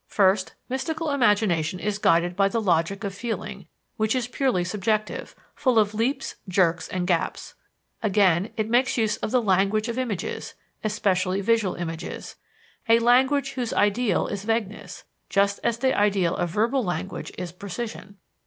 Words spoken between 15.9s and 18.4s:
ideal of verbal language is precision.